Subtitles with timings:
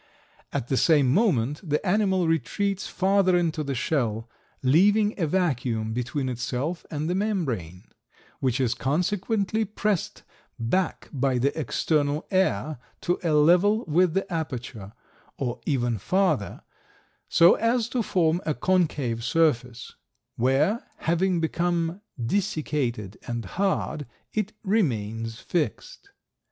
[0.51, 4.27] At the same moment the animal retreats farther into the shell,
[4.63, 7.83] leaving a vacuum between itself and the membrane,
[8.39, 10.23] which is consequently pressed
[10.57, 14.93] back by the external air to a level with the aperture,
[15.37, 16.63] or even farther,
[17.29, 19.93] so as to form a concave surface,
[20.35, 26.09] where, having become desiccated and hard, it remains fixed.